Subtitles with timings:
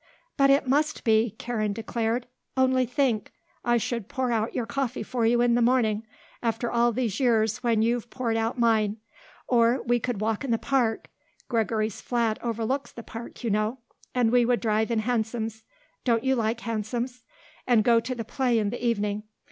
[0.35, 2.25] "But it must be," Karen declared.
[2.57, 3.31] "Only think;
[3.63, 6.07] I should pour out your coffee for you in the morning,
[6.41, 8.97] after all these years when you've poured out mine;
[9.51, 11.09] and we would walk in the park
[11.49, 13.77] Gregory's flat overlooks the park you know
[14.15, 15.65] and we would drive in hansoms
[16.03, 17.21] don't you like hansoms
[17.67, 19.21] and go to the play in the evening.